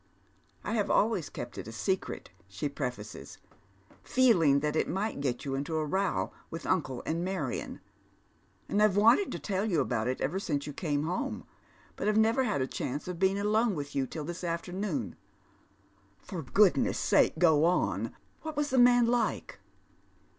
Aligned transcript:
"I 0.63 0.71
have 0.73 0.89
always 0.89 1.29
kept 1.29 1.59
it 1.59 1.67
a 1.67 1.71
secret," 1.71 2.31
she 2.47 2.67
prefaces, 2.67 3.37
"feeling 4.01 4.61
that 4.61 4.75
it 4.75 4.89
might 4.89 5.21
get 5.21 5.45
you 5.45 5.53
into 5.53 5.75
a 5.75 5.85
row 5.85 6.31
with 6.49 6.65
uncle 6.65 7.03
and 7.05 7.23
Marion, 7.23 7.81
and 8.67 8.81
I've 8.81 8.97
wanted 8.97 9.31
to 9.31 9.37
tell 9.37 9.63
you 9.63 9.79
about 9.79 10.07
it 10.07 10.19
ever 10.19 10.39
since 10.39 10.65
you 10.65 10.73
came 10.73 11.03
home, 11.03 11.43
but 11.97 12.07
have 12.07 12.17
never 12.17 12.43
had 12.45 12.61
a 12.63 12.67
chance 12.67 13.07
of 13.07 13.19
being 13.19 13.37
alone 13.37 13.75
with 13.75 13.93
you 13.95 14.07
till 14.07 14.23
this 14.25 14.43
after 14.43 14.71
noon."" 14.73 15.17
For 16.27 16.41
goodness' 16.41 16.97
sake 16.97 17.37
go 17.37 17.65
on. 17.65 18.15
What 18.41 18.57
was 18.57 18.71
the 18.71 18.79
man 18.79 19.05
like 19.05 19.59